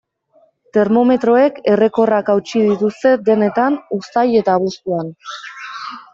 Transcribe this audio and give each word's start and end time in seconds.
Termometroek 0.77 1.59
errekorrak 1.73 2.31
hautsi 2.35 2.63
dituzte 2.71 3.13
denetan 3.29 3.79
uztail 4.01 4.35
eta 4.43 4.59
abuztuan. 4.63 5.15